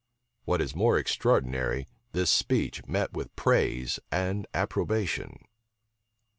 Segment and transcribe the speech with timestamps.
[0.45, 5.45] What is more extraordinary, this speech met with praise and approbation.